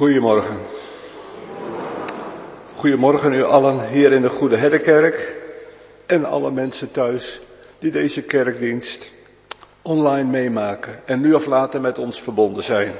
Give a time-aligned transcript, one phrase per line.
[0.00, 0.58] Goedemorgen.
[2.74, 5.36] Goedemorgen u allen hier in de Goede Herdenkerk
[6.06, 7.40] en alle mensen thuis
[7.78, 9.12] die deze kerkdienst
[9.82, 12.92] online meemaken en nu of later met ons verbonden zijn.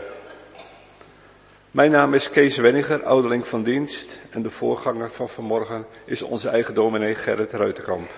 [1.71, 6.49] Mijn naam is Kees Wenniger, ouderling van dienst en de voorganger van vanmorgen is onze
[6.49, 8.11] eigen dominee Gerrit Ruitenkamp.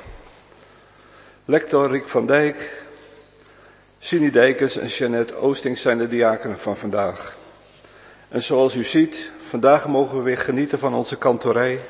[1.44, 2.84] Lector Riek van Dijk,
[3.98, 7.40] Sini Dijkers en Jeannette Oosting zijn de diakenen van vandaag.
[8.32, 11.80] En zoals u ziet, vandaag mogen we weer genieten van onze kantorij.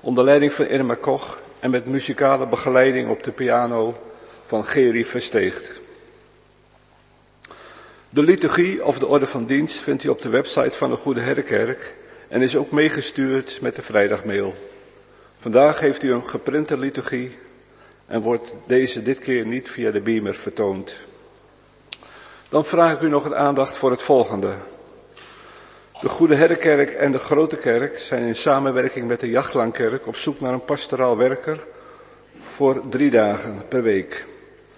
[0.00, 3.96] Onder leiding van Irma Koch en met muzikale begeleiding op de piano
[4.46, 5.72] van Geri Versteegt.
[8.08, 11.20] De liturgie of de orde van dienst vindt u op de website van de Goede
[11.20, 11.94] Herdenkerk
[12.28, 14.54] en is ook meegestuurd met de vrijdagmail.
[15.38, 17.38] Vandaag heeft u een geprinte liturgie
[18.06, 20.96] en wordt deze dit keer niet via de beamer vertoond.
[22.48, 24.54] Dan vraag ik u nog het aandacht voor het volgende.
[26.02, 30.40] De Goede Herdenkerk en de Grote Kerk zijn in samenwerking met de Jachtlangkerk op zoek
[30.40, 31.64] naar een pastoraal werker
[32.38, 34.24] voor drie dagen per week.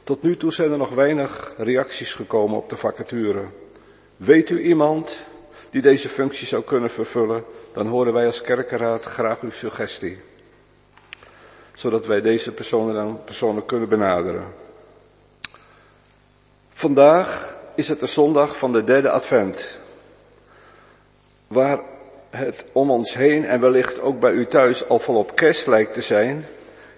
[0.02, 3.44] Tot nu toe zijn er nog weinig reacties gekomen op de vacature.
[4.16, 5.26] Weet u iemand
[5.70, 10.18] die deze functie zou kunnen vervullen, dan horen wij als kerkenraad graag uw suggestie.
[11.72, 14.44] Zodat wij deze personen dan persoonlijk kunnen benaderen.
[16.72, 19.82] Vandaag is het de zondag van de derde advent
[21.46, 21.80] waar
[22.30, 26.02] het om ons heen en wellicht ook bij u thuis al volop kerst lijkt te
[26.02, 26.46] zijn,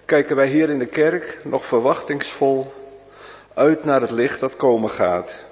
[0.05, 2.73] kijken wij hier in de kerk nog verwachtingsvol
[3.53, 5.43] uit naar het licht dat komen gaat.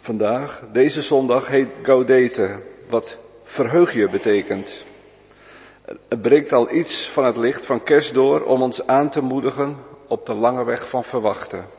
[0.00, 2.58] Vandaag, deze zondag, heet Gaudete,
[2.88, 4.84] wat verheug je betekent.
[6.08, 9.76] Het breekt al iets van het licht van kerst door om ons aan te moedigen
[10.06, 11.75] op de lange weg van verwachten.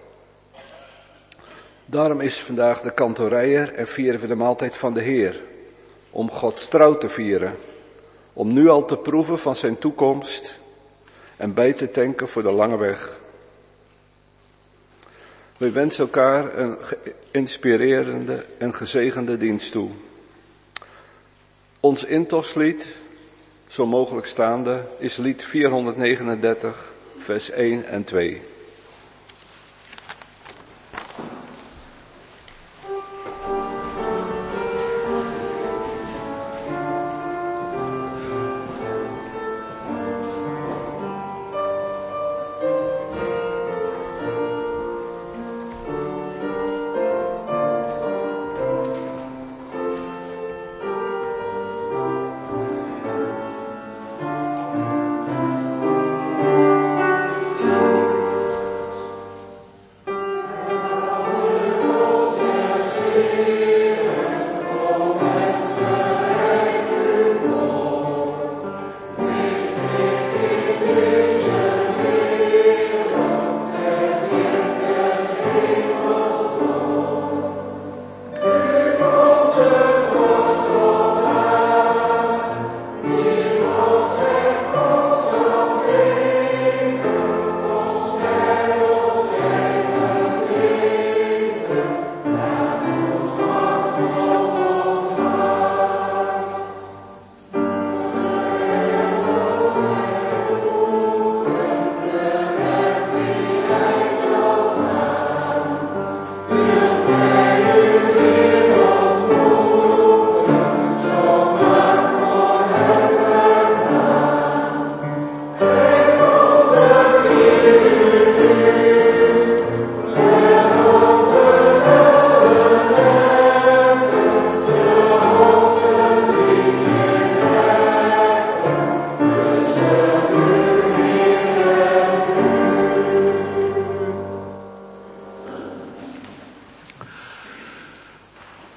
[1.90, 5.42] Daarom is vandaag de kantorijer en vieren we de maaltijd van de Heer.
[6.10, 7.56] Om God trouw te vieren.
[8.34, 10.60] Om nu al te proeven van zijn toekomst
[11.38, 13.20] en bij te tanken voor de lange weg.
[15.58, 16.78] We wensen elkaar een
[17.32, 19.90] inspirerende en gezegende dienst toe.
[21.80, 22.96] Ons intoslied,
[23.68, 28.42] zo mogelijk staande, is lied 439, vers 1 en 2.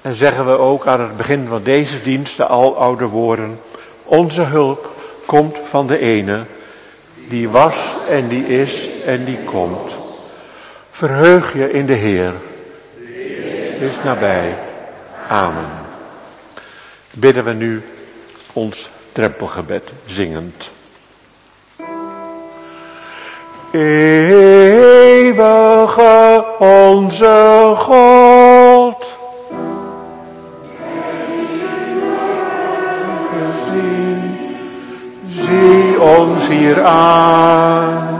[0.01, 3.59] En zeggen we ook aan het begin van deze dienst de aloude woorden.
[4.03, 4.89] Onze hulp
[5.25, 6.39] komt van de ene,
[7.27, 7.75] die was
[8.09, 9.91] en die is en die komt.
[10.91, 12.31] Verheug je in de Heer.
[13.79, 14.57] Is nabij.
[15.27, 15.69] Amen.
[17.11, 17.83] Bidden we nu
[18.53, 20.69] ons drempelgebed zingend.
[23.71, 24.85] Eeuwige
[26.59, 29.00] onze God.
[36.21, 38.10] Ons hier aan.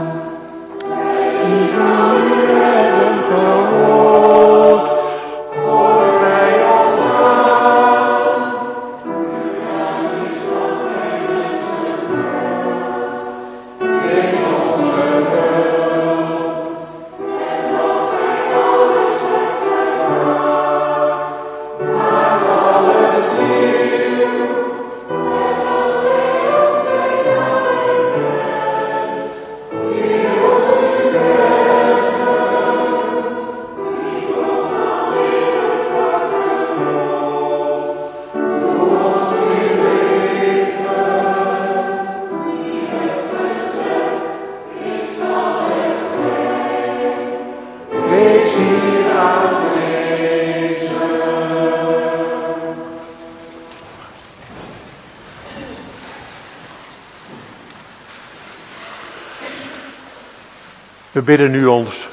[61.22, 62.08] We bidden nu ons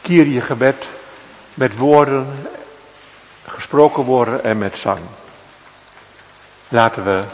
[0.00, 0.86] Kyrie gebed
[1.54, 2.26] met woorden,
[3.46, 5.00] gesproken woorden en met zang.
[6.68, 7.24] Laten we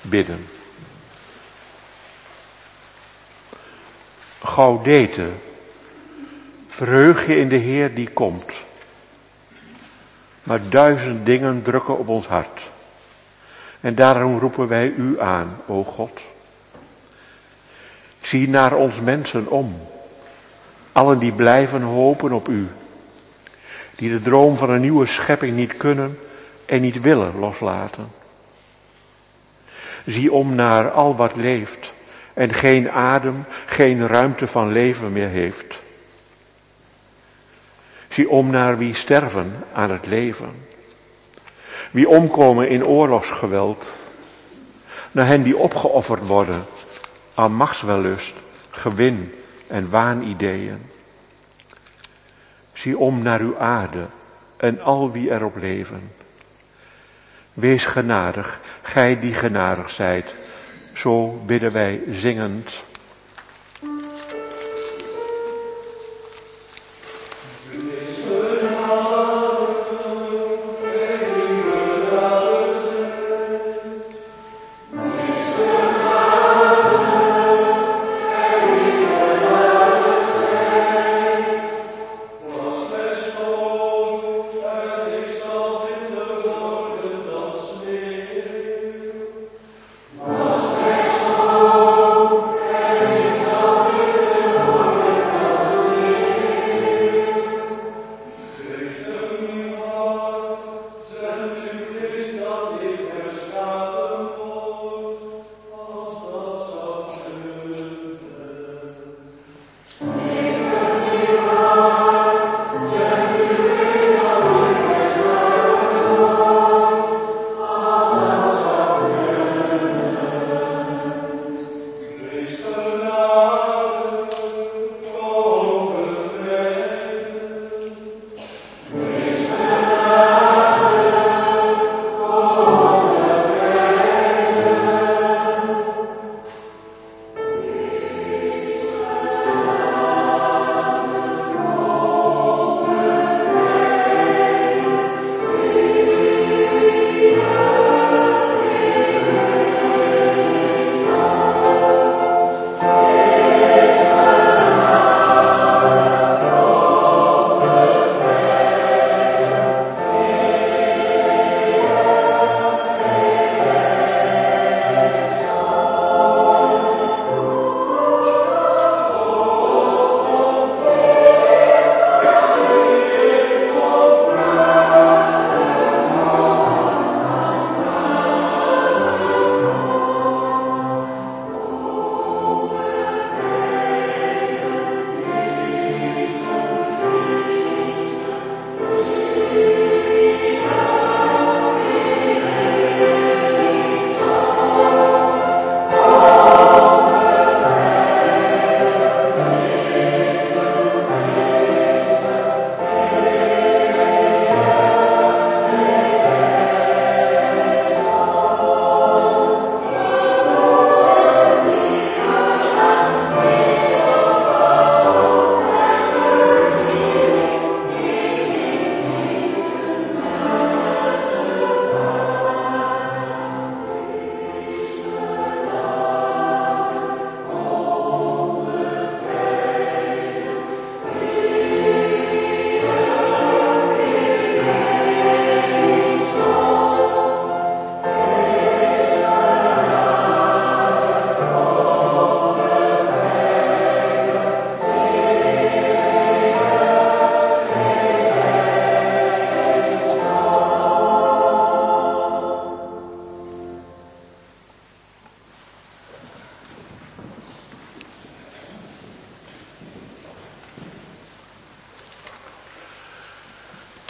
[0.00, 0.48] bidden.
[4.42, 5.28] Gaudete,
[6.68, 8.52] verheug je in de Heer die komt.
[10.42, 12.70] Maar duizend dingen drukken op ons hart.
[13.80, 16.20] En daarom roepen wij u aan, o God.
[18.22, 19.96] Zie naar ons mensen om
[20.98, 22.68] Allen die blijven hopen op u.
[23.96, 26.18] Die de droom van een nieuwe schepping niet kunnen
[26.66, 28.12] en niet willen loslaten.
[30.06, 31.92] Zie om naar al wat leeft
[32.34, 35.78] en geen adem, geen ruimte van leven meer heeft.
[38.08, 40.66] Zie om naar wie sterven aan het leven.
[41.90, 43.86] Wie omkomen in oorlogsgeweld.
[45.12, 46.64] Naar hen die opgeofferd worden
[47.34, 48.32] aan machtswellust,
[48.70, 49.32] gewin
[49.68, 50.78] en waanideeën.
[52.72, 54.06] Zie om naar uw aarde
[54.56, 56.12] en al wie erop leven.
[57.52, 60.34] Wees genadig, gij die genadig zijt.
[60.92, 62.82] Zo bidden wij zingend.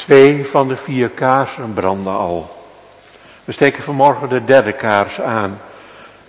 [0.09, 2.67] Twee van de vier kaarsen branden al.
[3.45, 5.61] We steken vanmorgen de derde kaars aan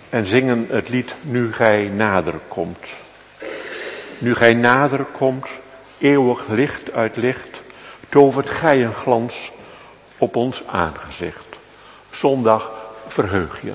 [0.08, 2.86] en zingen het lied Nu gij nader komt.
[4.18, 5.48] Nu gij nader komt,
[5.98, 7.62] eeuwig licht uit licht,
[8.08, 9.52] tovert gij een glans
[10.18, 11.58] op ons aangezicht.
[12.10, 12.72] Zondag
[13.06, 13.72] verheug je.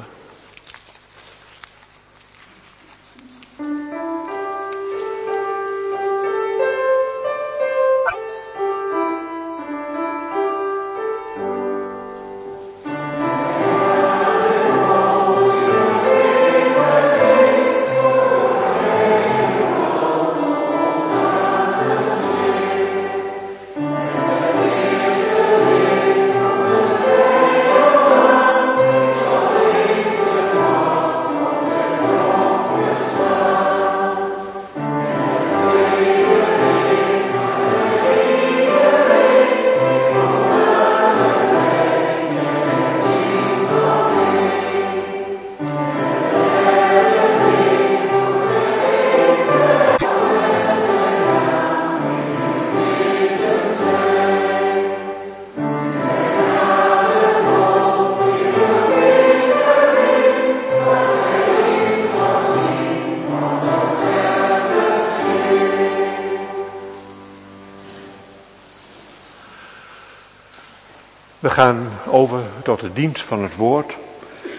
[71.55, 73.97] Gaan over tot de dienst van het woord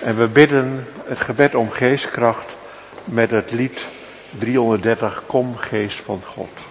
[0.03, 2.57] en we bidden het gebed om geestkracht
[3.05, 3.87] met het lied
[4.39, 6.66] 330 Kom geest van God.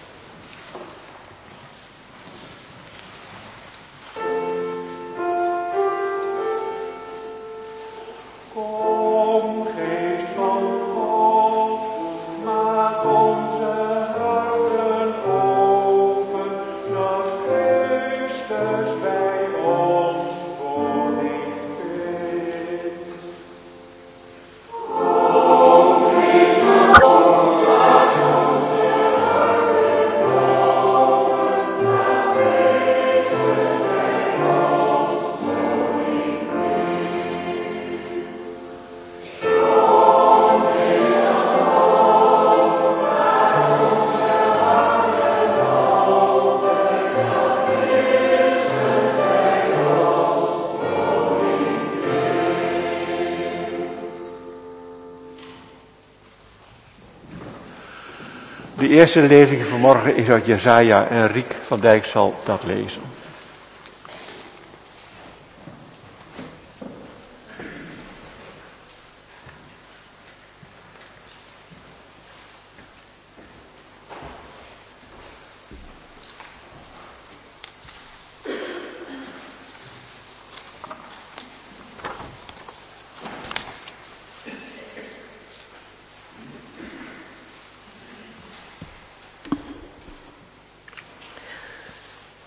[58.96, 63.15] Eerste lezing vanmorgen is uit Jezaja en Riek van Dijk zal dat lezen.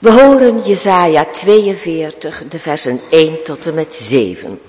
[0.08, 4.60] We horen Jesaja 42, de versen 1 tot en met 7.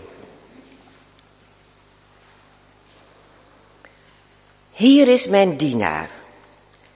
[4.71, 6.09] Hier is mijn dienaar.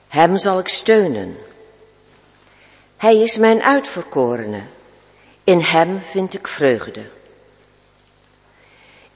[0.08, 1.36] Hem zal ik steunen.
[2.96, 4.62] Hij is mijn uitverkorene.
[5.44, 7.10] In hem vind ik vreugde.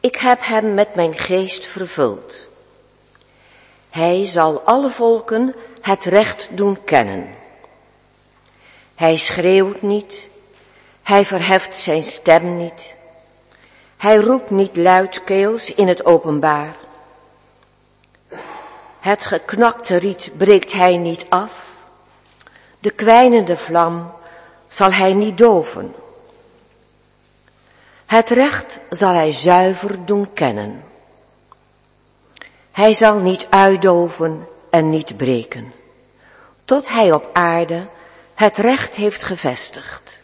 [0.01, 2.47] Ik heb hem met mijn geest vervuld.
[3.91, 7.38] Hij zal alle volken het recht doen kennen.
[8.99, 10.29] Hij schreeuwt niet,
[11.03, 12.95] hij verheft zijn stem niet,
[13.97, 16.77] hij roept niet luidkeels in het openbaar.
[19.01, 21.53] Het geknakte riet breekt hij niet af,
[22.79, 24.13] de kwijnende vlam
[24.69, 25.95] zal hij niet doven.
[28.07, 30.85] Het recht zal hij zuiver doen kennen.
[32.71, 35.73] Hij zal niet uitdoven en niet breken,
[36.65, 37.87] tot hij op aarde
[38.39, 40.23] het recht heeft gevestigd.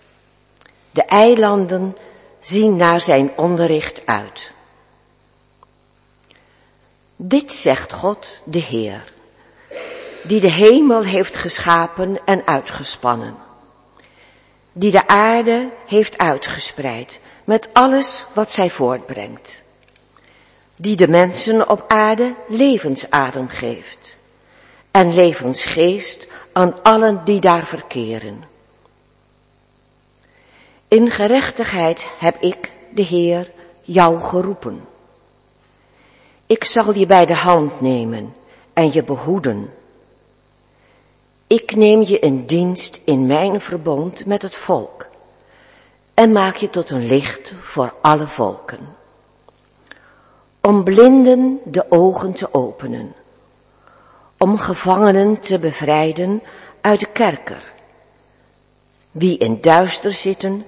[0.91, 1.97] De eilanden
[2.41, 4.53] zien naar zijn onderricht uit.
[7.17, 9.13] Dit zegt God, de Heer,
[10.25, 13.37] die de hemel heeft geschapen en uitgespannen,
[14.73, 19.63] die de aarde heeft uitgespreid met alles wat zij voortbrengt,
[20.77, 24.17] die de mensen op aarde levensadem geeft
[24.91, 28.45] en levensgeest aan allen die daar verkeren.
[30.89, 33.51] In gerechtigheid heb ik, de Heer,
[33.83, 34.85] jou geroepen.
[36.47, 38.35] Ik zal je bij de hand nemen
[38.73, 39.73] en je behoeden.
[41.47, 45.07] Ik neem je in dienst in mijn verbond met het volk.
[46.15, 48.79] en maak je tot een licht voor alle volken.
[50.61, 53.15] Om blinden de ogen te openen.
[54.39, 56.43] Om gevangenen te bevrijden
[56.81, 57.73] uit de kerker.
[59.11, 60.67] Wie in duister zitten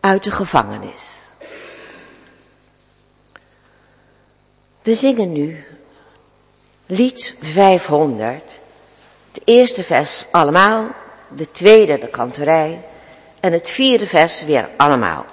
[0.00, 1.24] uit de gevangenis.
[4.82, 5.64] We zingen nu
[6.86, 8.60] lied 500.
[9.32, 10.86] Het eerste vers allemaal,
[11.28, 12.84] de tweede de kanterij
[13.40, 15.26] en het vierde vers weer allemaal.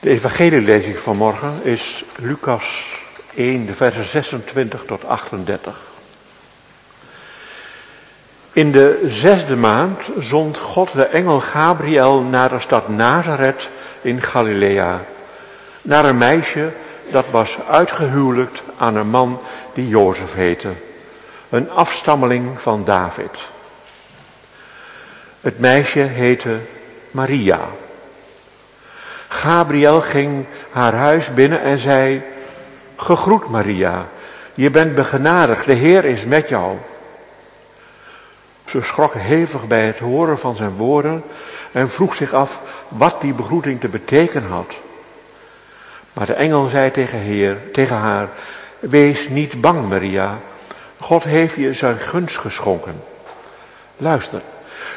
[0.00, 2.86] De evangelielezing van morgen is Lucas
[3.34, 5.80] 1, de versen 26 tot 38.
[8.52, 13.68] In de zesde maand zond God de engel Gabriel naar de stad Nazareth
[14.02, 15.00] in Galilea.
[15.82, 16.72] Naar een meisje
[17.10, 19.40] dat was uitgehuwelijkt aan een man
[19.74, 20.70] die Jozef heette.
[21.48, 23.48] Een afstammeling van David.
[25.40, 26.58] Het meisje heette
[27.10, 27.68] Maria.
[29.40, 32.22] Gabriel ging haar huis binnen en zei,
[32.96, 34.06] gegroet Maria,
[34.54, 36.76] je bent begenadigd, de Heer is met jou.
[38.66, 41.22] Ze schrok hevig bij het horen van zijn woorden
[41.72, 44.74] en vroeg zich af wat die begroeting te betekenen had.
[46.12, 48.28] Maar de engel zei tegen, heer, tegen haar,
[48.78, 50.38] wees niet bang Maria,
[50.98, 53.02] God heeft je zijn gunst geschonken.
[53.96, 54.40] Luister,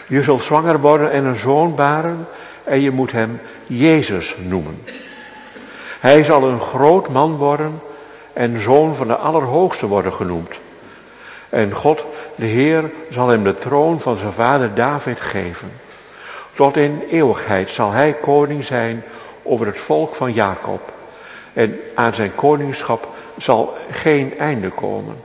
[0.07, 2.27] je zult zwanger worden en een zoon baren
[2.63, 4.81] en je moet hem Jezus noemen.
[5.99, 7.81] Hij zal een groot man worden
[8.33, 10.55] en zoon van de Allerhoogste worden genoemd.
[11.49, 15.71] En God, de Heer, zal hem de troon van zijn vader David geven.
[16.53, 19.03] Tot in eeuwigheid zal hij koning zijn
[19.43, 20.91] over het volk van Jacob.
[21.53, 25.15] En aan zijn koningschap zal geen einde komen.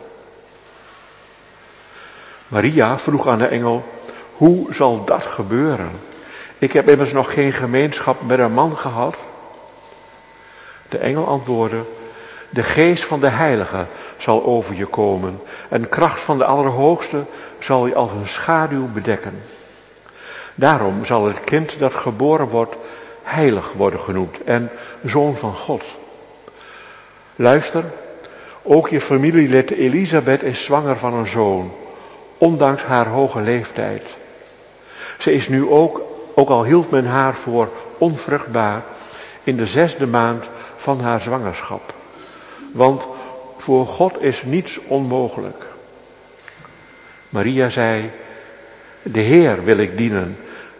[2.48, 3.84] Maria vroeg aan de engel,
[4.32, 5.90] hoe zal dat gebeuren?
[6.58, 9.16] Ik heb immers nog geen gemeenschap met een man gehad.
[10.88, 11.84] De engel antwoordde,
[12.50, 17.24] de geest van de heilige zal over je komen en kracht van de Allerhoogste
[17.58, 19.42] zal je als een schaduw bedekken.
[20.54, 22.74] Daarom zal het kind dat geboren wordt
[23.22, 24.70] heilig worden genoemd en
[25.04, 25.82] zoon van God.
[27.36, 27.84] Luister,
[28.62, 31.72] ook je familielid Elisabeth is zwanger van een zoon,
[32.38, 34.02] ondanks haar hoge leeftijd.
[35.18, 36.07] Ze is nu ook
[36.38, 38.82] ook al hield men haar voor onvruchtbaar
[39.42, 40.44] in de zesde maand
[40.76, 41.94] van haar zwangerschap.
[42.72, 43.06] Want
[43.56, 45.66] voor God is niets onmogelijk.
[47.28, 48.10] Maria zei,
[49.02, 50.36] de Heer wil ik dienen.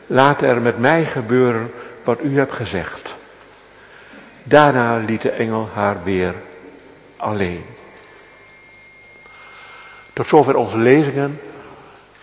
[0.06, 1.70] Laat er met mij gebeuren
[2.04, 3.14] wat u hebt gezegd.
[4.42, 6.34] Daarna liet de engel haar weer
[7.16, 7.64] alleen.
[10.12, 11.40] Tot zover onze lezingen.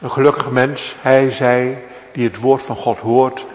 [0.02, 1.84] Een gelukkig mens, hij zij
[2.16, 3.46] die het woord van God hoort,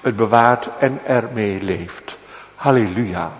[0.00, 2.16] het bewaart en ermee leeft.
[2.54, 3.30] Halleluja.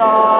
[0.00, 0.39] 감사합니다.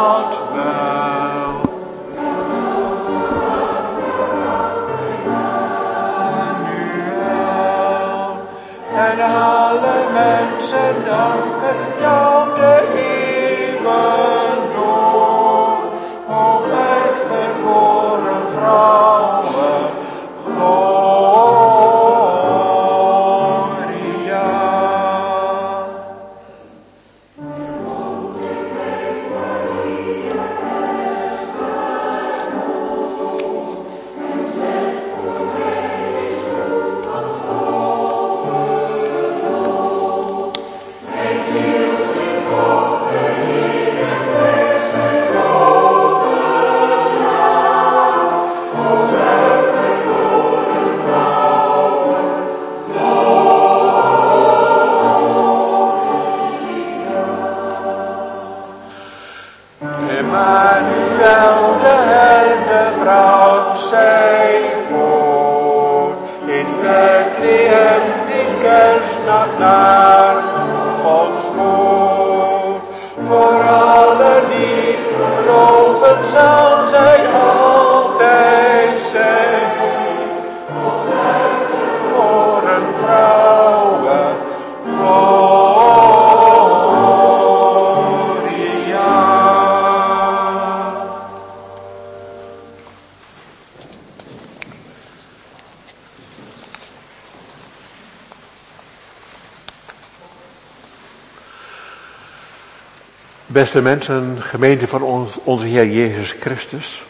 [103.53, 105.03] Beste mensen, gemeente van
[105.45, 107.03] onze Heer Jezus Christus.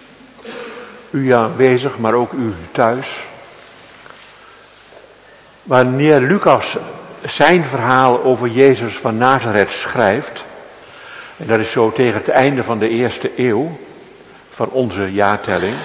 [1.11, 3.07] U aanwezig, maar ook u thuis.
[5.63, 6.77] Wanneer Lucas
[7.27, 10.45] zijn verhaal over Jezus van Nazareth schrijft,
[11.37, 13.79] en dat is zo tegen het einde van de eerste eeuw
[14.51, 15.77] van onze jaartelling,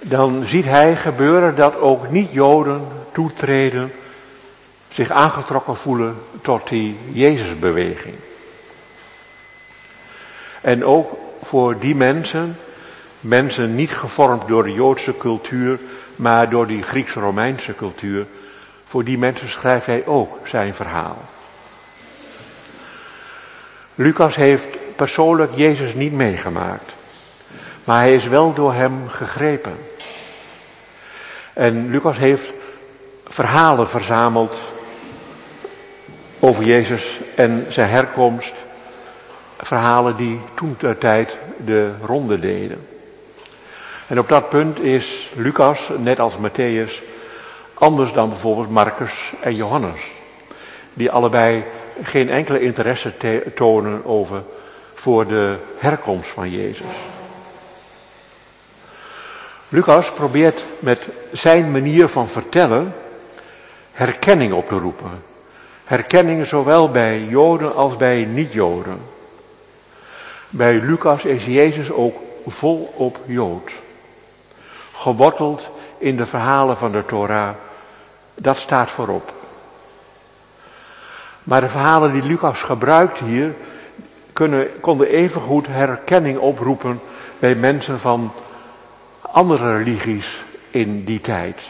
[0.00, 3.92] dan ziet hij gebeuren dat ook niet-Joden toetreden,
[4.88, 8.14] zich aangetrokken voelen tot die Jezusbeweging.
[10.66, 12.56] En ook voor die mensen,
[13.20, 15.78] mensen niet gevormd door de Joodse cultuur,
[16.16, 18.26] maar door die Grieks-Romeinse cultuur,
[18.86, 21.16] voor die mensen schrijft hij ook zijn verhaal.
[23.94, 26.92] Lucas heeft persoonlijk Jezus niet meegemaakt,
[27.84, 29.76] maar hij is wel door hem gegrepen.
[31.52, 32.52] En Lucas heeft
[33.26, 34.56] verhalen verzameld
[36.38, 38.54] over Jezus en zijn herkomst
[39.56, 42.86] verhalen die toen ter tijd de ronde deden.
[44.06, 47.02] En op dat punt is Lucas, net als Matthäus,
[47.74, 50.00] anders dan bijvoorbeeld Marcus en Johannes.
[50.94, 51.64] Die allebei
[52.02, 53.12] geen enkele interesse
[53.54, 54.42] tonen over
[54.94, 56.86] voor de herkomst van Jezus.
[59.68, 62.94] Lucas probeert met zijn manier van vertellen
[63.92, 65.22] herkenning op te roepen.
[65.84, 69.00] Herkenning zowel bij Joden als bij niet-Joden.
[70.48, 72.16] Bij Lucas is Jezus ook
[72.46, 73.70] volop Jood.
[74.92, 77.50] Geworteld in de verhalen van de Torah.
[78.34, 79.32] Dat staat voorop.
[81.42, 83.54] Maar de verhalen die Lucas gebruikt hier
[84.32, 87.00] kunnen, konden evengoed herkenning oproepen
[87.38, 88.32] bij mensen van
[89.20, 91.60] andere religies in die tijd.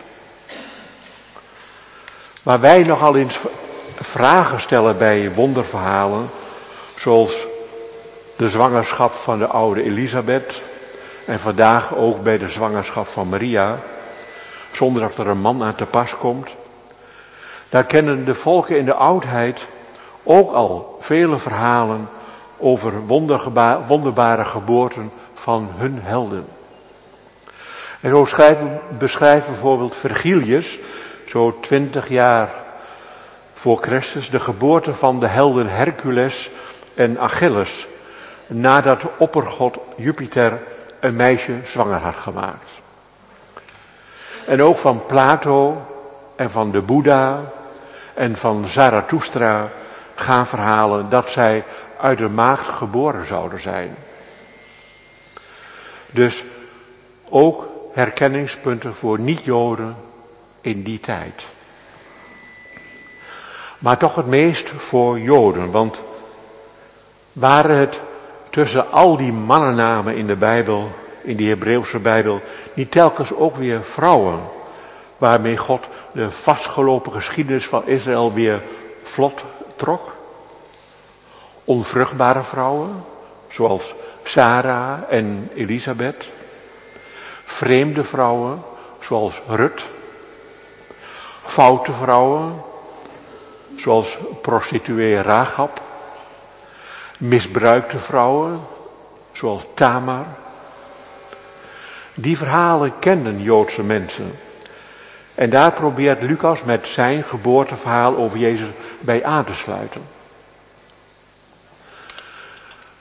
[2.43, 3.39] Waar wij nogal eens
[3.95, 6.31] vragen stellen bij wonderverhalen,
[6.97, 7.45] zoals
[8.37, 10.61] de zwangerschap van de oude Elisabeth
[11.26, 13.78] en vandaag ook bij de zwangerschap van Maria,
[14.72, 16.51] zonder dat er een man aan te pas komt.
[17.68, 19.61] Daar kennen de volken in de oudheid
[20.22, 22.09] ook al vele verhalen
[22.57, 23.07] over
[23.87, 26.47] wonderbare geboorten van hun helden.
[28.01, 28.26] En zo
[28.99, 30.78] beschrijft bijvoorbeeld Vergilius,
[31.28, 32.51] zo twintig jaar
[33.55, 36.51] voor Christus, de geboorte van de helden Hercules
[36.95, 37.87] en Achilles,
[38.47, 40.62] nadat de oppergod Jupiter
[41.01, 42.70] een meisje zwanger had gemaakt.
[44.47, 45.86] En ook van Plato
[46.36, 47.40] en van de Boeddha
[48.14, 49.68] en van Zarathustra
[50.14, 51.64] gaan verhalen dat zij
[52.01, 53.97] uit de maagd geboren zouden zijn.
[56.11, 56.42] Dus
[57.28, 59.97] ook herkenningspunten voor niet-Joden
[60.61, 61.44] in die tijd.
[63.78, 66.03] Maar toch het meest voor Joden, want
[67.32, 68.01] waren het
[68.57, 70.90] tussen al die mannennamen in de Bijbel,
[71.22, 72.40] in die Hebreeuwse Bijbel,
[72.74, 74.40] niet telkens ook weer vrouwen,
[75.18, 75.80] waarmee God
[76.12, 78.62] de vastgelopen geschiedenis van Israël weer
[79.02, 79.44] vlot
[79.76, 80.12] trok?
[81.64, 83.04] Onvruchtbare vrouwen,
[83.48, 83.94] zoals
[84.24, 86.24] Sarah en Elisabeth.
[87.44, 88.62] Vreemde vrouwen,
[89.00, 89.84] zoals Rut.
[91.44, 92.62] Foute vrouwen,
[93.76, 95.86] zoals prostituee Rahab.
[97.19, 98.61] Misbruikte vrouwen,
[99.33, 100.27] zoals Tamar.
[102.14, 104.33] Die verhalen kenden Joodse mensen.
[105.35, 108.69] En daar probeert Lucas met zijn geboorteverhaal over Jezus
[109.01, 110.03] bij aan te sluiten.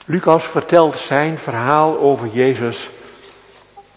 [0.05, 2.89] Lucas vertelt zijn verhaal over Jezus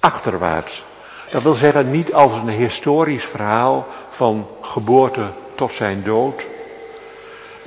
[0.01, 0.85] achterwaarts.
[1.31, 6.43] Dat wil zeggen niet als een historisch verhaal van geboorte tot zijn dood,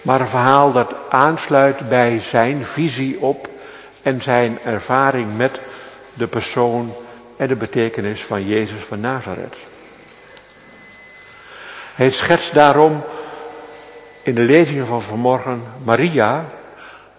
[0.02, 3.50] maar een verhaal dat aansluit bij zijn visie op
[4.02, 5.60] en zijn ervaring met
[6.14, 6.94] de persoon
[7.38, 9.56] en de betekenis van Jezus van Nazareth.
[11.96, 13.04] Hij schetst daarom
[14.24, 16.46] in de lezingen van vanmorgen Maria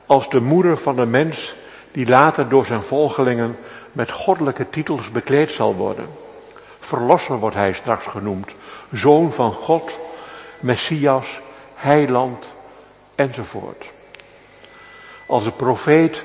[0.06, 1.54] als de moeder van de mens
[1.92, 3.56] die later door zijn volgelingen
[3.92, 6.06] met goddelijke titels bekleed zal worden.
[6.80, 8.50] Verlosser wordt hij straks genoemd,
[8.92, 9.90] zoon van God,
[10.60, 11.40] Messias,
[11.74, 12.46] heiland
[13.14, 13.90] enzovoort.
[15.26, 16.24] Als een profeet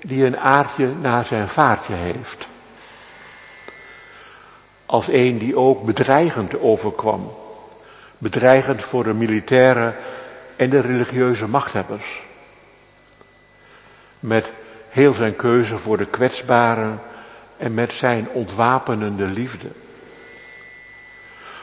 [0.00, 2.48] die een aardje naar zijn vaartje heeft.
[4.86, 7.32] Als een die ook bedreigend overkwam.
[8.18, 9.94] Bedreigend voor de militaire
[10.56, 12.22] en de religieuze machthebbers.
[14.20, 14.52] Met
[14.88, 17.00] heel zijn keuze voor de kwetsbaren
[17.56, 19.68] en met zijn ontwapenende liefde.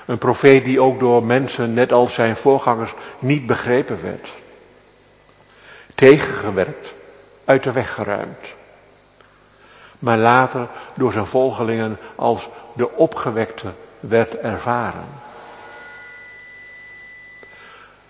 [0.06, 4.34] Een profeet die ook door mensen, net als zijn voorgangers, niet begrepen werd.
[5.96, 6.94] Tegengewerkt,
[7.46, 8.48] uit de weg geruimd.
[10.00, 15.06] Maar later door zijn volgelingen als de opgewekte werd ervaren.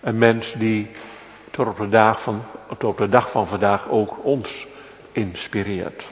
[0.00, 0.90] Een mens die
[1.50, 4.66] tot op de dag van, tot op de dag van vandaag ook ons
[5.12, 6.04] inspireert.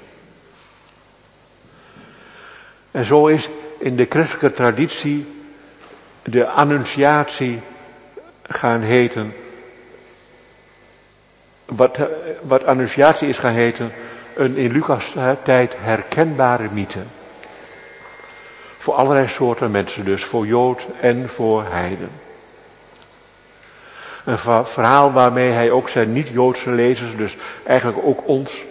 [2.91, 3.49] En zo is
[3.79, 5.27] in de christelijke traditie
[6.23, 7.61] de annunciatie
[8.43, 9.35] gaan heten.
[11.71, 11.99] Wat,
[12.43, 13.93] wat annunciatie is gaan heten,
[14.35, 15.13] een in Lucas
[15.45, 17.03] tijd herkenbare mythe.
[18.79, 22.11] Voor allerlei soorten mensen dus, voor Jood en voor Heiden.
[24.25, 28.63] Een verhaal waarmee hij ook zijn niet-Joodse lezers, dus eigenlijk ook ons,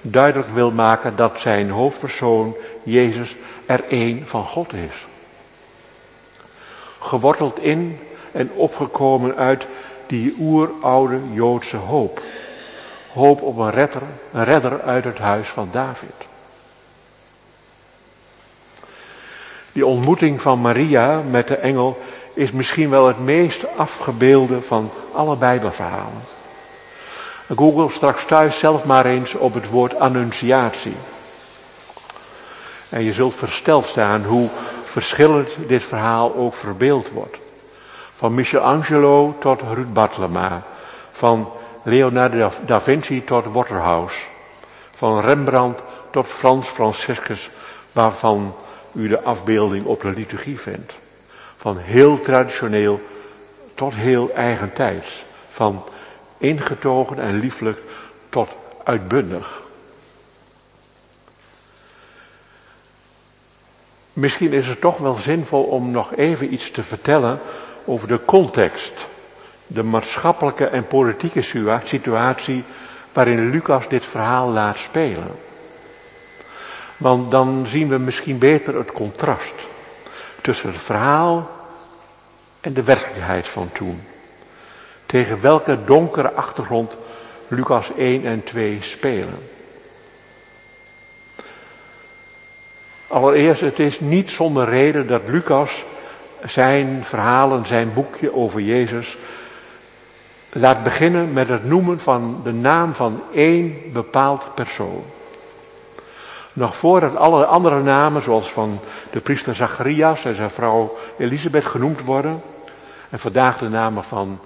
[0.00, 3.36] duidelijk wil maken dat zijn hoofdpersoon, Jezus,
[3.66, 5.06] er één van God is.
[6.98, 7.98] Geworteld in
[8.32, 9.66] en opgekomen uit
[10.10, 12.22] die oeroude Joodse hoop.
[13.12, 14.02] Hoop op een redder,
[14.32, 16.14] een redder uit het huis van David.
[19.72, 21.98] Die ontmoeting van Maria met de engel
[22.34, 26.22] is misschien wel het meest afgebeelde van alle Bijbelverhalen.
[27.56, 30.96] Google straks thuis zelf maar eens op het woord annunciatie.
[32.88, 34.48] En je zult versteld staan hoe
[34.84, 37.49] verschillend dit verhaal ook verbeeld wordt.
[38.20, 40.62] Van Michelangelo tot Ruud Bartlema.
[41.10, 41.52] Van
[41.82, 44.18] Leonardo da Vinci tot Waterhouse.
[44.90, 47.50] Van Rembrandt tot Frans Franciscus,
[47.92, 48.54] waarvan
[48.92, 50.94] u de afbeelding op de liturgie vindt.
[51.56, 53.00] Van heel traditioneel
[53.74, 55.22] tot heel eigentijds.
[55.50, 55.84] Van
[56.38, 57.78] ingetogen en lieflijk
[58.28, 58.48] tot
[58.84, 59.62] uitbundig.
[64.12, 67.40] Misschien is het toch wel zinvol om nog even iets te vertellen
[67.84, 68.92] over de context,
[69.66, 71.42] de maatschappelijke en politieke
[71.84, 72.64] situatie
[73.12, 75.34] waarin Lucas dit verhaal laat spelen.
[76.96, 79.54] Want dan zien we misschien beter het contrast
[80.40, 81.50] tussen het verhaal
[82.60, 84.02] en de werkelijkheid van toen.
[85.06, 86.96] Tegen welke donkere achtergrond
[87.48, 89.38] Lucas 1 en 2 spelen.
[93.08, 95.84] Allereerst, het is niet zonder reden dat Lucas
[96.44, 99.16] zijn verhalen, zijn boekje over Jezus,
[100.52, 105.04] laat beginnen met het noemen van de naam van één bepaald persoon.
[106.52, 108.80] Nog voordat alle andere namen, zoals van
[109.10, 112.42] de priester Zacharias en zijn vrouw Elisabeth genoemd worden,
[113.10, 114.40] en vandaag de namen van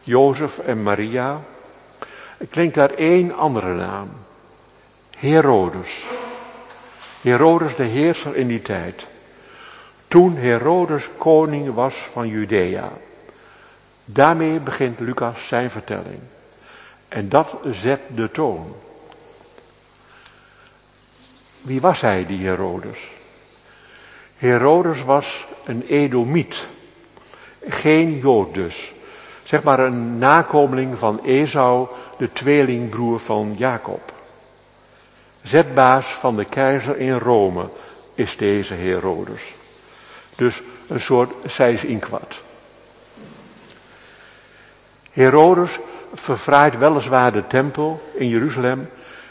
[0.00, 1.40] Jozef en Maria,
[2.50, 4.08] klinkt daar één andere naam.
[5.18, 6.04] Herodes.
[7.20, 9.06] Herodes de heerser in die tijd.
[10.08, 12.92] Toen Herodes koning was van Judea.
[14.04, 16.20] Daarmee begint Lucas zijn vertelling.
[17.08, 18.74] En dat zet de toon.
[21.62, 22.98] Wie was hij, die Herodes?
[24.36, 26.66] Herodes was een Edomiet.
[27.68, 28.92] Geen Jood dus.
[29.42, 31.88] Zeg maar een nakomeling van Esau,
[32.18, 34.12] de tweelingbroer van Jacob.
[35.42, 37.68] Zetbaas van de keizer in Rome
[38.14, 39.53] is deze Herodes.
[40.36, 42.42] Dus een soort seis inkwart.
[45.10, 45.78] Herodes
[46.14, 48.90] verfraait weliswaar de tempel in Jeruzalem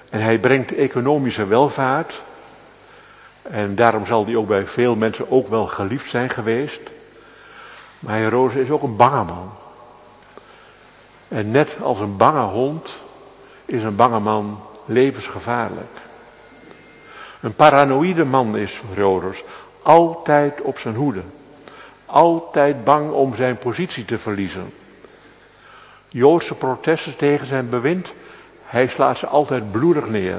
[0.09, 2.21] en hij brengt economische welvaart.
[3.41, 6.81] En daarom zal hij ook bij veel mensen ook wel geliefd zijn geweest.
[7.99, 9.51] Maar Herodes is ook een bange man.
[11.27, 12.89] En net als een bange hond
[13.65, 15.97] is een bange man levensgevaarlijk.
[17.41, 19.43] Een paranoïde man is Herodes,
[19.83, 21.21] altijd op zijn hoede.
[22.05, 24.73] Altijd bang om zijn positie te verliezen.
[26.09, 28.13] Joodse protesten tegen zijn bewind,
[28.63, 30.37] hij slaat ze altijd bloedig neer.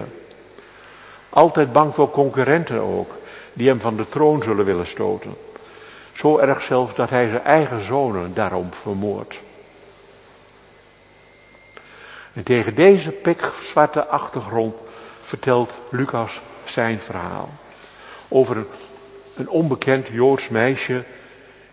[1.29, 3.11] Altijd bang voor concurrenten ook,
[3.53, 5.35] die hem van de troon zullen willen stoten.
[6.13, 9.35] Zo erg zelfs dat hij zijn eigen zonen daarom vermoordt.
[12.33, 14.75] En tegen deze pikzwarte achtergrond
[15.23, 17.49] vertelt Lucas zijn verhaal.
[18.29, 18.67] Over een,
[19.37, 21.05] een onbekend Joods meisje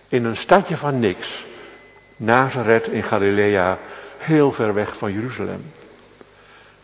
[0.07, 1.45] in een stadje van niks.
[2.18, 3.78] Nazareth in Galilea,
[4.18, 5.72] heel ver weg van Jeruzalem.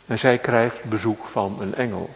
[0.05, 2.09] En zij krijgt bezoek van een engel.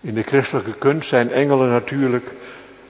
[0.00, 2.30] In de christelijke kunst zijn engelen natuurlijk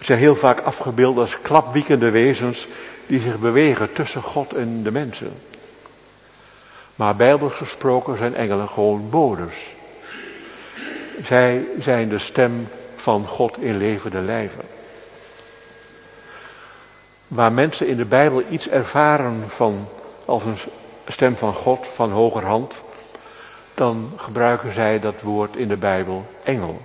[0.00, 2.66] zijn heel vaak afgebeeld als klapwiekende wezens
[3.06, 5.32] die zich bewegen tussen God en de mensen.
[6.96, 9.66] Maar bijbels gesproken zijn engelen gewoon bodes.
[11.24, 12.68] Zij zijn de stem
[13.02, 14.64] van God in levende lijven.
[17.28, 19.88] Waar mensen in de Bijbel iets ervaren van,
[20.24, 20.58] als een
[21.06, 22.82] stem van God, van hogerhand,
[23.74, 26.80] dan gebruiken zij dat woord in de Bijbel engel.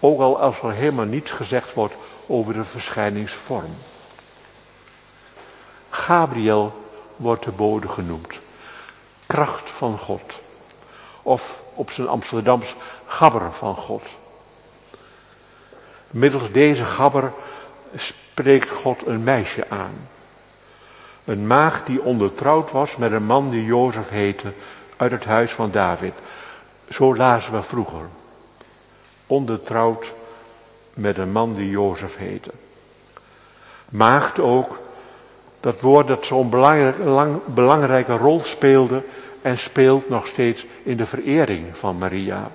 [0.00, 1.94] Ook al als er helemaal niets gezegd wordt
[2.26, 3.74] over de verschijningsvorm.
[5.90, 6.84] Gabriel
[7.16, 8.34] wordt de bode genoemd.
[9.26, 10.40] Kracht van God.
[11.22, 12.74] Of op zijn Amsterdams
[13.06, 14.02] gabber van God.
[16.10, 17.32] Middels deze gabber
[17.96, 20.08] spreekt God een meisje aan.
[21.24, 24.52] Een maagd die ondertrouwd was met een man die Jozef heette
[24.96, 26.12] uit het huis van David.
[26.88, 28.08] Zo lazen we vroeger.
[29.26, 30.12] Ondertrouwd
[30.94, 32.50] met een man die Jozef heette.
[33.88, 34.78] Maagd ook
[35.60, 36.50] dat woord dat zo'n
[37.46, 39.02] belangrijke rol speelde
[39.42, 42.50] en speelt nog steeds in de verering van Maria.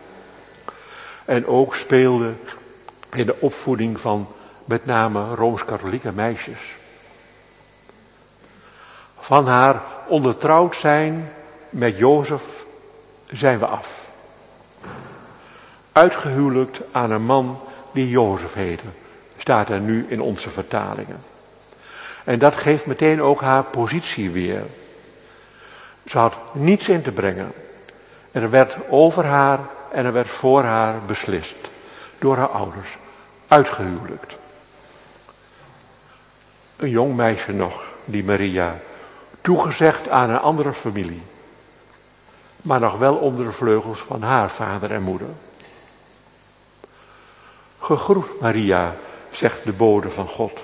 [1.26, 2.34] En ook speelde
[3.14, 4.28] in de opvoeding van
[4.66, 6.76] met name rooms-katholieke meisjes.
[9.20, 11.34] Van haar ondertrouwd zijn
[11.70, 12.66] met Jozef
[13.28, 14.10] zijn we af.
[15.92, 17.60] Uitgehuwelijkt aan een man
[17.92, 18.86] die Jozef heette,
[19.38, 21.24] staat er nu in onze vertalingen.
[22.24, 24.64] En dat geeft meteen ook haar positie weer.
[26.08, 27.54] Ze had niets in te brengen.
[28.32, 29.60] Er werd over haar
[29.92, 31.56] en er werd voor haar beslist.
[32.20, 32.98] Door haar ouders.
[33.48, 34.36] Uitgehuwelijkt.
[36.76, 38.76] Een jong meisje nog, die Maria.
[39.42, 41.22] Toegezegd aan een andere familie.
[42.62, 45.28] Maar nog wel onder de vleugels van haar vader en moeder.
[47.80, 48.96] Gegroet Maria,
[49.32, 50.60] zegt de bode van God.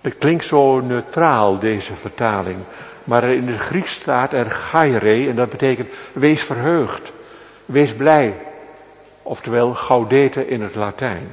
[0.00, 2.58] Het klinkt zo neutraal, deze vertaling.
[3.04, 7.12] Maar in het Grieks staat er gaire en dat betekent wees verheugd,
[7.64, 8.34] wees blij.
[9.22, 11.28] Oftewel gaudete in het Latijn.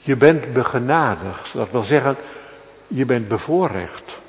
[0.00, 2.16] Je bent begenadigd, dat wil zeggen,
[2.86, 4.20] je bent bevoorrecht.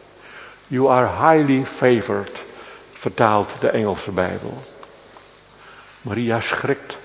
[0.68, 2.44] You are highly favored,
[2.92, 4.64] vertaalt de Engelse Bijbel.
[6.02, 6.98] Maria schrikt.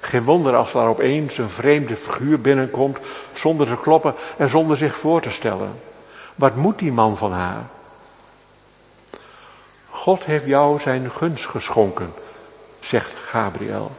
[0.00, 2.98] Geen wonder als er opeens een vreemde figuur binnenkomt
[3.32, 5.80] zonder te kloppen en zonder zich voor te stellen.
[6.34, 7.62] Wat moet die man van haar?
[9.98, 12.12] God heeft jou zijn gunst geschonken,
[12.80, 13.90] zegt Gabriel.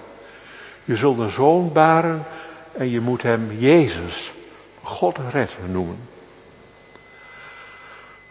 [0.83, 2.25] Je zult een zoon baren
[2.71, 4.33] en je moet hem Jezus,
[4.81, 5.99] God red noemen.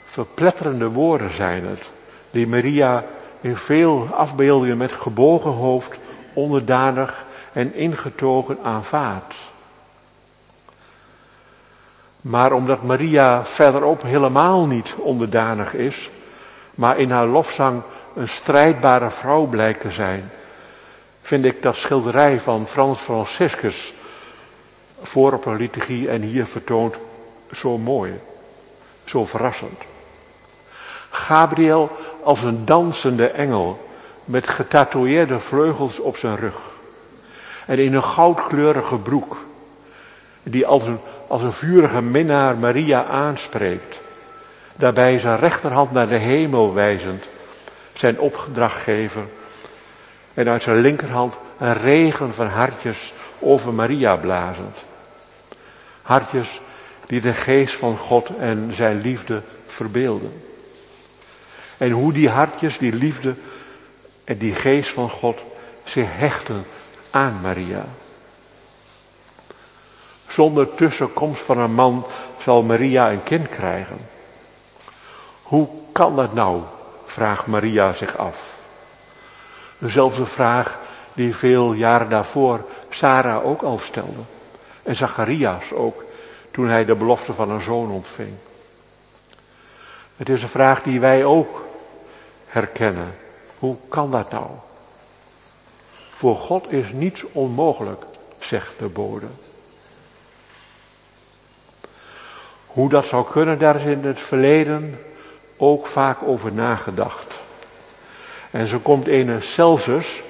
[0.05, 1.83] Verpletterende woorden zijn het,
[2.31, 3.05] die Maria
[3.41, 5.99] in veel afbeeldingen met gebogen hoofd,
[6.33, 9.35] onderdanig en ingetogen aanvaardt.
[12.21, 16.11] Maar omdat Maria verderop helemaal niet onderdanig is,
[16.79, 17.83] maar in haar lofzang
[18.15, 20.31] een strijdbare vrouw blijkt te zijn,
[21.23, 23.95] vind ik dat schilderij van Frans Franciscus
[25.03, 26.95] voor op een liturgie en hier vertoond
[27.53, 28.21] zo mooi,
[29.05, 29.83] zo verrassend.
[31.11, 31.91] Gabriel
[32.23, 33.89] als een dansende engel
[34.25, 36.59] met getatoeëerde vleugels op zijn rug
[37.67, 39.37] en in een goudkleurige broek
[40.43, 44.01] die als een, als een vurige minnaar Maria aanspreekt,
[44.79, 47.25] daarbij zijn rechterhand naar de hemel wijzend,
[47.93, 49.23] zijn opdrachtgever
[50.35, 54.77] en uit zijn linkerhand een regen van hartjes over Maria blazend.
[56.03, 56.61] Hartjes
[57.07, 60.43] die de geest van God en zijn liefde verbeelden.
[61.77, 63.35] En hoe die hartjes, die liefde
[64.25, 65.39] en die geest van God
[65.85, 66.65] zich hechten
[67.11, 67.85] aan Maria.
[70.29, 72.07] Zonder tussenkomst van een man
[72.43, 73.99] zal Maria een kind krijgen.
[75.49, 76.63] Hoe kan dat nou?
[77.05, 78.57] vraagt Maria zich af.
[79.79, 80.79] Dezelfde vraag
[81.13, 84.21] die veel jaren daarvoor Sarah ook al stelde.
[84.83, 86.05] En Zacharias ook,
[86.51, 88.33] toen hij de belofte van een zoon ontving.
[90.17, 91.65] Het is een vraag die wij ook
[92.47, 93.15] herkennen.
[93.59, 94.47] Hoe kan dat nou?
[96.11, 98.05] Voor God is niets onmogelijk,
[98.39, 99.27] zegt de bode.
[102.67, 104.99] Hoe dat zou kunnen, daar is in het verleden
[105.59, 107.35] ook vaak over nagedacht.
[108.51, 110.23] En zo komt een Celsus,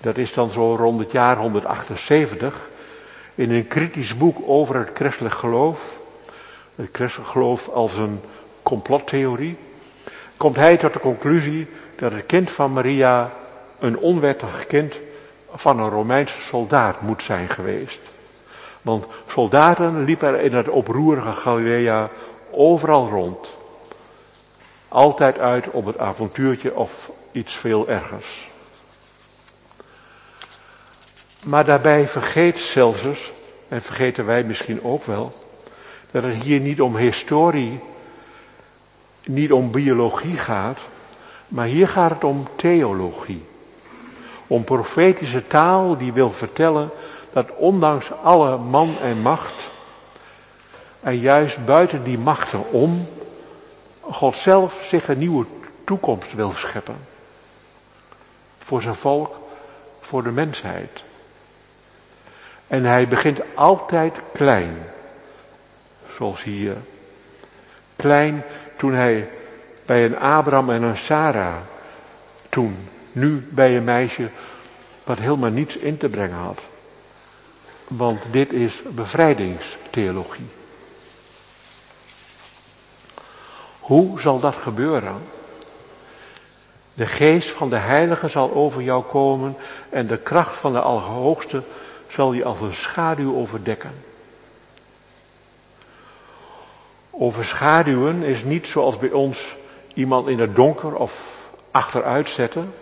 [0.00, 2.68] dat is dan zo rond het jaar 178,
[3.34, 5.98] in een kritisch boek over het christelijk geloof,
[6.74, 8.20] het christelijk geloof als een
[8.62, 9.56] complottheorie,
[10.36, 13.32] komt hij tot de conclusie dat het kind van Maria
[13.78, 14.94] een onwettig kind
[15.54, 18.00] van een Romeinse soldaat moet zijn geweest.
[18.82, 22.10] Want soldaten liepen in het oproerige Galilea
[22.50, 23.56] overal rond.
[24.88, 28.50] Altijd uit op het avontuurtje of iets veel ergers.
[31.42, 33.32] Maar daarbij vergeet Celsus,
[33.68, 35.32] en vergeten wij misschien ook wel,
[36.10, 37.80] dat het hier niet om historie,
[39.24, 40.78] niet om biologie gaat,
[41.48, 43.44] maar hier gaat het om theologie.
[44.46, 46.90] Om profetische taal die wil vertellen
[47.32, 49.70] dat ondanks alle man en macht,
[51.00, 53.08] en juist buiten die machten om,
[54.10, 55.46] God zelf zich een nieuwe
[55.84, 56.96] toekomst wil scheppen.
[58.58, 59.36] Voor zijn volk,
[60.00, 61.04] voor de mensheid.
[62.66, 64.76] En hij begint altijd klein.
[66.16, 66.76] Zoals hier.
[67.96, 68.42] Klein
[68.76, 69.28] toen hij
[69.86, 71.56] bij een Abraham en een Sarah.
[72.48, 72.76] Toen.
[73.12, 74.30] Nu bij een meisje
[75.04, 76.60] wat helemaal niets in te brengen had.
[77.88, 80.46] Want dit is bevrijdingstheologie.
[83.86, 85.22] Hoe zal dat gebeuren?
[86.94, 89.56] De geest van de heilige zal over jou komen
[89.88, 91.62] en de kracht van de Allerhoogste
[92.08, 93.90] zal je als een schaduw overdekken.
[97.10, 99.56] Overschaduwen is niet zoals bij ons
[99.94, 101.36] iemand in het donker of
[101.70, 102.74] achteruit zetten,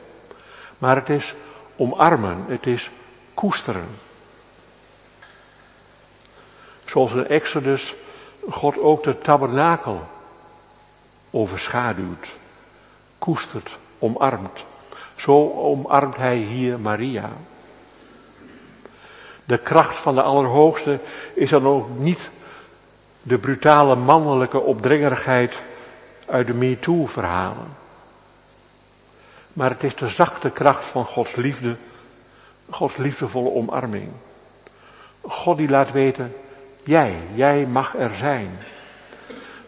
[0.79, 1.35] maar het is
[1.77, 2.91] omarmen, het is
[3.35, 3.89] koesteren.
[6.85, 7.95] Zoals in Exodus
[8.49, 10.13] God ook de tabernakel
[11.35, 12.37] overschaduwt,
[13.19, 14.65] koestert, omarmt.
[15.17, 17.31] Zo omarmt hij hier Maria.
[19.45, 20.99] De kracht van de Allerhoogste
[21.35, 22.31] is dan ook niet
[23.23, 25.61] de brutale mannelijke opdringerigheid
[26.27, 27.69] uit de MeToo-verhalen.
[29.53, 31.77] Maar het is de zachte kracht van Gods liefde,
[32.71, 34.09] Gods liefdevolle omarming.
[35.21, 36.35] God die laat weten,
[36.83, 38.51] jij, jij mag er zijn.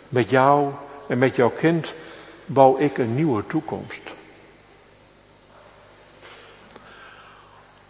[0.08, 0.72] Met jou
[1.08, 1.92] en met jouw kind
[2.46, 4.00] bouw ik een nieuwe toekomst.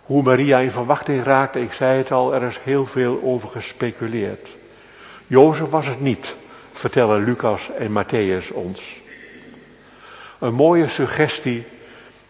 [0.02, 4.48] Hoe Maria in verwachting raakte, ik zei het al, er is heel veel over gespeculeerd.
[5.26, 6.36] Jozef was het niet,
[6.72, 9.00] vertellen Lucas en Matthäus ons.
[10.38, 11.66] Een mooie suggestie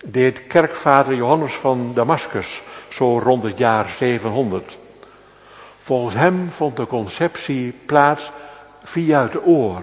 [0.04, 4.78] deed kerkvader Johannes van Damascus zo rond het jaar 700.
[5.82, 8.30] Volgens hem vond de conceptie plaats
[8.82, 9.82] via het oor.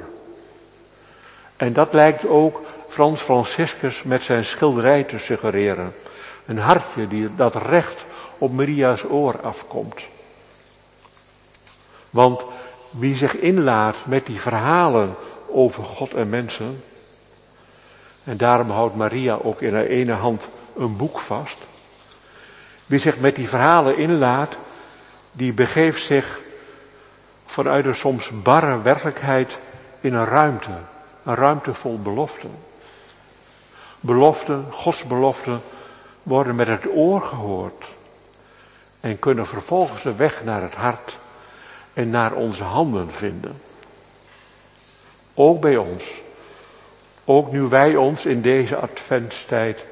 [1.63, 5.95] En dat lijkt ook Frans Franciscus met zijn schilderij te suggereren.
[6.45, 8.05] Een hartje die, dat recht
[8.37, 10.01] op Maria's oor afkomt.
[12.09, 12.45] Want
[12.89, 15.15] wie zich inlaat met die verhalen
[15.47, 16.83] over God en mensen,
[18.23, 21.57] en daarom houdt Maria ook in haar ene hand een boek vast.
[22.85, 24.55] Wie zich met die verhalen inlaat,
[25.31, 26.39] die begeeft zich
[27.45, 29.57] vanuit een soms barre werkelijkheid
[30.01, 30.91] in een ruimte.
[31.23, 32.51] Een ruimte vol beloften.
[33.99, 35.61] Beloften, Gods beloften,
[36.23, 37.85] worden met het oor gehoord.
[38.99, 41.17] En kunnen vervolgens de weg naar het hart
[41.93, 43.61] en naar onze handen vinden.
[45.33, 46.03] Ook bij ons.
[47.25, 49.85] Ook nu wij ons in deze adventstijd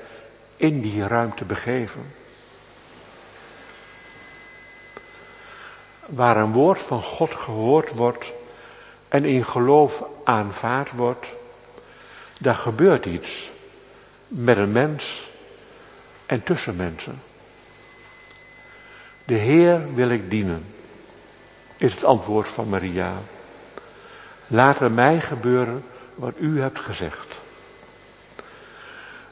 [0.57, 2.13] in die ruimte begeven.
[6.05, 8.31] Waar een woord van God gehoord wordt
[9.07, 11.27] en in geloof aanvaard wordt,
[12.39, 13.51] daar gebeurt iets
[14.27, 15.29] met een mens
[16.25, 17.21] en tussen mensen.
[19.25, 20.65] De Heer wil ik dienen,
[21.77, 23.13] is het antwoord van Maria.
[24.47, 25.83] Laat er mij gebeuren
[26.15, 27.39] wat u hebt gezegd.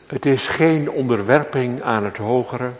[0.08, 2.72] Het is geen onderwerping aan het hogere.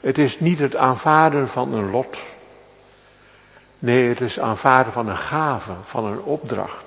[0.00, 2.18] Het is niet het aanvaarden van een lot.
[3.78, 6.83] Nee, het is aanvaarden van een gave, van een opdracht.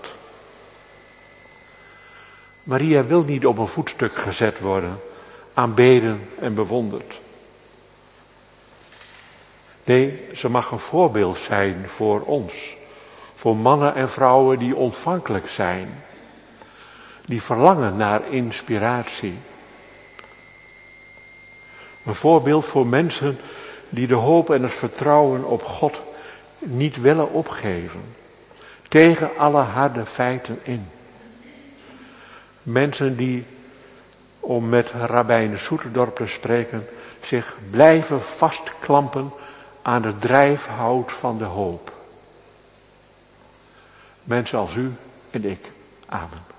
[2.68, 5.00] Maria wil niet op een voetstuk gezet worden,
[5.54, 7.20] aanbeden en bewonderd.
[9.84, 12.76] Nee, ze mag een voorbeeld zijn voor ons.
[13.36, 16.04] Voor mannen en vrouwen die ontvankelijk zijn.
[17.26, 19.38] Die verlangen naar inspiratie.
[22.06, 23.40] Een voorbeeld voor mensen
[23.90, 26.02] die de hoop en het vertrouwen op God
[26.60, 28.02] niet willen opgeven.
[28.88, 30.88] Tegen alle harde feiten in.
[32.68, 33.46] Mensen die,
[34.40, 36.88] om met Rabijn Soeterdorp te spreken,
[37.22, 39.32] zich blijven vastklampen
[39.82, 41.94] aan het drijfhout van de hoop.
[44.24, 44.94] Mensen als u
[45.30, 45.72] en ik.
[46.06, 46.57] Amen.